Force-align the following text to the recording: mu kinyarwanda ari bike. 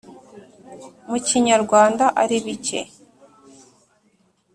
mu 1.09 1.17
kinyarwanda 1.27 2.05
ari 2.21 2.37
bike. 2.45 2.81